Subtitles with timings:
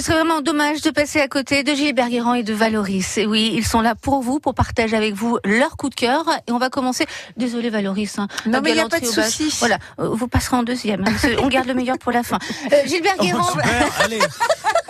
[0.00, 3.18] ce serait vraiment dommage de passer à côté de Gilbert Guérand et de Valoris.
[3.18, 6.24] Et oui, ils sont là pour vous, pour partager avec vous leur coup de cœur.
[6.48, 7.04] Et on va commencer.
[7.36, 8.18] Désolé Valoris.
[8.18, 9.54] Hein, non mais il n'y a pas de souci.
[9.58, 11.04] Voilà, euh, vous passerez en deuxième.
[11.06, 12.38] hein, on garde le meilleur pour la fin.
[12.72, 13.42] Euh, Gilbert Oh, Guérand.
[13.42, 14.20] super, allez,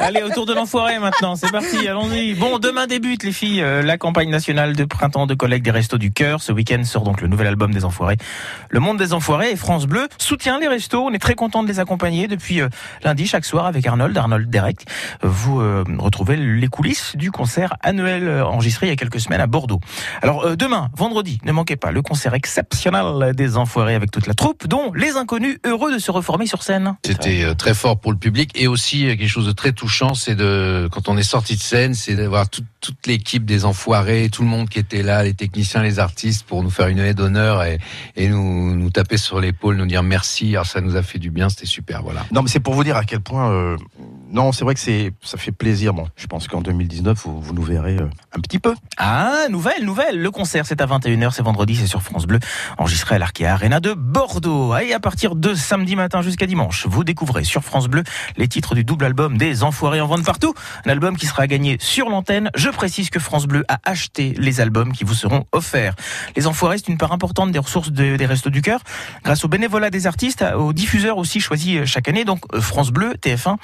[0.00, 2.34] allez, autour de l'enfoiré maintenant, c'est parti, allons-y.
[2.34, 5.98] Bon, demain débute les filles, euh, la campagne nationale de printemps de collègues des Restos
[5.98, 6.42] du Cœur.
[6.42, 8.16] Ce week-end sort donc le nouvel album des Enfoirés.
[8.68, 11.04] Le Monde des Enfoirés et France Bleu soutient les restos.
[11.06, 12.68] On est très content de les accompagner depuis euh,
[13.04, 14.86] lundi chaque soir avec Arnold, Arnold Derek.
[15.24, 19.20] Euh, Vous euh, retrouvez les coulisses du concert annuel euh, enregistré il y a quelques
[19.20, 19.80] semaines à Bordeaux.
[20.22, 24.66] Alors demain, vendredi, ne manquez pas le concert exceptionnel des Enfoirés avec toute la troupe,
[24.66, 26.96] dont les inconnus heureux de se reformer sur scène.
[27.04, 30.88] C'était très fort pour le public et aussi quelque chose de très touchant, c'est de
[30.92, 32.64] quand on est sorti de scène, c'est d'avoir toute,
[33.06, 36.70] l'équipe des enfoirés, tout le monde qui était là, les techniciens, les artistes, pour nous
[36.70, 37.78] faire une haie d'honneur et,
[38.16, 40.54] et nous, nous taper sur l'épaule, nous dire merci.
[40.56, 42.24] Alors ça nous a fait du bien, c'était super, voilà.
[42.32, 43.50] Non, mais c'est pour vous dire à quel point.
[43.50, 43.76] euh,
[44.32, 45.92] non, c'est vrai que c'est, ça fait plaisir.
[45.94, 48.74] Bon, je pense qu'en 2019, vous, nous verrez euh, un petit peu.
[48.96, 50.20] Ah, nouvelle, nouvelle.
[50.20, 52.38] Le concert, c'est à 21h, c'est vendredi, c'est sur France Bleu,
[52.78, 54.76] enregistré à l'Arkea Arena de Bordeaux.
[54.76, 58.02] Et à partir de samedi matin jusqu'à dimanche, vous découvrez sur France Bleu
[58.36, 60.54] les titres du double album des Enfoirés en vente partout.
[60.86, 62.50] Un album qui sera gagné sur l'antenne.
[62.54, 65.94] Je précise que France Bleu a acheté les albums qui vous seront offerts.
[66.36, 68.80] Les Enfoirés, c'est une part importante des ressources de- des Restos du Cœur,
[69.24, 72.24] grâce au bénévolat des artistes, aux diffuseurs aussi choisis chaque année.
[72.24, 73.56] Donc, euh, France Bleu, TF1,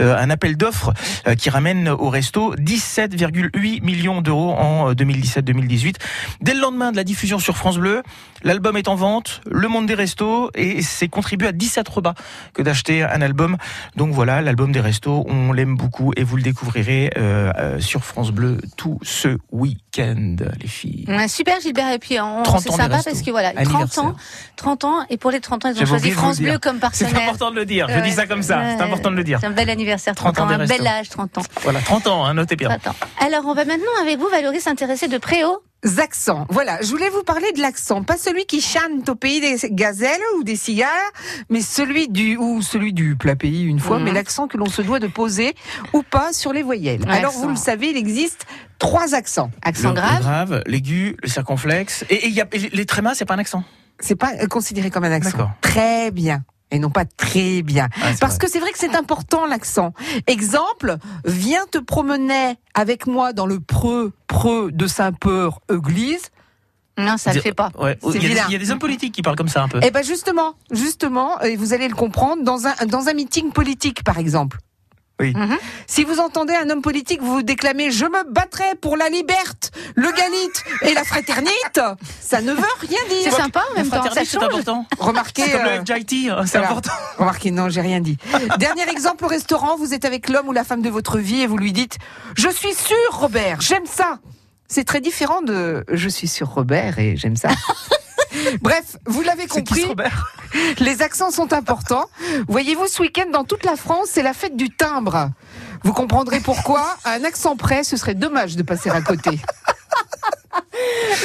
[0.00, 0.92] euh, un appel d'offres
[1.26, 5.96] euh, qui ramène au resto 17,8 millions d'euros en euh, 2017-2018.
[6.40, 8.02] Dès le lendemain de la diffusion sur France Bleu,
[8.42, 12.14] l'album est en vente, le monde des restos, et c'est contribué à 17 rebats
[12.52, 13.56] que d'acheter un album.
[13.96, 18.04] Donc voilà, l'album des restos, on l'aime beaucoup et vous le découvrirez euh, euh, sur
[18.04, 21.04] France Bleu tout ce week-end, les filles.
[21.08, 24.04] Ouais, super Gilbert et puis on 30 c'est sympa parce que voilà 30 Anniversaire.
[24.04, 24.14] ans
[24.56, 26.40] 30 ans et pour les 30 ans ils ont choisi France.
[26.40, 27.22] Bleu comme C'est partenaire.
[27.28, 29.38] important de le dire, je dis ça comme ça, c'est important de le dire.
[29.40, 31.42] C'est un bel anniversaire 30, 30 ans un bel âge 30 ans.
[31.62, 32.68] Voilà, 30 ans, hein, notez bien.
[32.68, 32.96] 30 ans.
[33.20, 35.62] Alors on va maintenant avec vous Valérie s'intéresser de près au
[35.98, 36.46] accents.
[36.48, 40.20] Voilà, je voulais vous parler de l'accent, pas celui qui chante au pays des gazelles
[40.38, 40.88] ou des cigares,
[41.50, 44.04] mais celui du ou celui du plat pays une fois, Mhm.
[44.04, 45.54] mais l'accent que l'on se doit de poser
[45.92, 47.04] ou pas sur les voyelles.
[47.08, 48.46] Alors vous le savez, il existe
[48.78, 49.50] trois accents.
[49.62, 50.16] accent le, grave.
[50.16, 52.04] le grave, l'aigu, le circonflexe.
[52.08, 53.62] Et, et y a, et les trémas, c'est pas un accent?
[54.00, 55.30] C'est pas considéré comme un accent.
[55.32, 55.50] D'accord.
[55.60, 56.42] Très bien.
[56.74, 57.88] Et non pas très bien.
[58.02, 58.38] Ah, Parce vrai.
[58.46, 59.94] que c'est vrai que c'est important l'accent.
[60.26, 66.30] Exemple, viens te promener avec moi dans le preux, preux de Saint-Peur, église.
[66.98, 67.70] Non, ça le Dire- fait pas.
[67.78, 67.96] Ouais.
[68.02, 69.68] Il y, a des, il y a des hommes politiques qui parlent comme ça un
[69.68, 69.78] peu.
[69.82, 74.02] Eh ben justement, justement, et vous allez le comprendre, dans un, dans un meeting politique
[74.04, 74.58] par exemple.
[75.20, 75.32] Oui.
[75.32, 75.56] Mhm.
[75.86, 80.10] Si vous entendez un homme politique vous déclamer je me battrai pour la liberté, le
[80.10, 81.80] galite et la fraternite,
[82.20, 83.32] ça ne veut rien C'est dire.
[83.36, 84.02] sympa en La même temps.
[84.24, 84.86] C'est important.
[84.98, 86.66] Remarquez, C'est comme euh, le FJT, hein, c'est voilà.
[86.66, 86.92] important.
[87.18, 88.16] remarquez, non, j'ai rien dit.
[88.58, 91.46] Dernier exemple au restaurant, vous êtes avec l'homme ou la femme de votre vie et
[91.46, 91.98] vous lui dites
[92.36, 94.18] je suis sûr Robert, j'aime ça.
[94.66, 97.50] C'est très différent de je suis sûr Robert et j'aime ça.
[98.60, 99.84] Bref, vous l'avez compris.
[100.78, 102.06] Les accents sont importants.
[102.48, 105.30] Voyez-vous, ce week-end, dans toute la France, c'est la fête du timbre.
[105.82, 106.96] Vous comprendrez pourquoi.
[107.04, 109.40] À un accent près, ce serait dommage de passer à côté.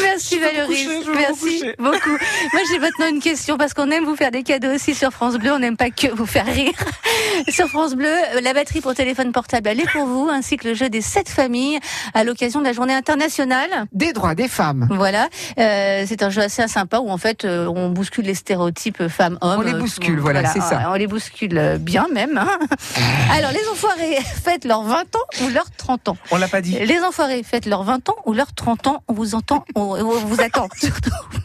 [0.02, 0.68] Merci Valérie.
[0.86, 2.10] coucher, Merci beaucoup.
[2.54, 5.36] Moi j'ai maintenant une question parce qu'on aime vous faire des cadeaux aussi sur France
[5.38, 5.52] Bleu.
[5.54, 6.72] On n'aime pas que vous faire rire.
[7.50, 10.68] Sur France Bleu, euh, la batterie pour téléphone portable elle est pour vous, ainsi que
[10.68, 11.80] le jeu des sept familles
[12.14, 13.70] à l'occasion de la journée internationale.
[13.94, 14.88] Des droits des femmes.
[14.92, 15.28] Voilà,
[15.58, 19.60] Euh, c'est un jeu assez sympa où en fait euh, on bouscule les stéréotypes femmes-hommes.
[19.60, 20.90] On les Euh, bouscule, voilà, c'est ça.
[20.90, 22.38] On les bouscule bien même.
[22.38, 22.60] hein.
[23.32, 26.18] Alors les enfoirés, faites leurs 20 ans ou leurs 30 ans.
[26.32, 26.78] On l'a pas dit.
[26.80, 29.04] Les enfoirés, faites leurs 20 ans ou leurs 30 ans.
[29.08, 31.12] On vous entend, on, on vous attend surtout.